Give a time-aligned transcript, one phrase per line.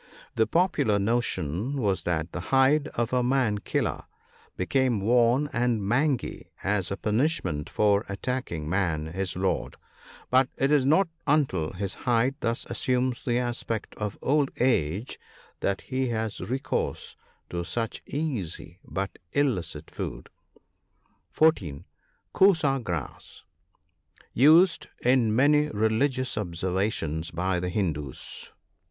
[0.35, 4.05] The popular notion was that the hide of a *' man killer"
[4.57, 9.75] became worn and mangy as a punishment for attacking man, his lord;
[10.31, 15.19] but it is not until his hide thus assumes the aspect of old age
[15.59, 17.15] that he has recourse
[17.51, 20.31] to such easy but illicit food.
[21.29, 21.85] (14.)
[22.33, 23.43] Kusa grass.—
[24.47, 28.51] Used in many religious observances by the Hindoos.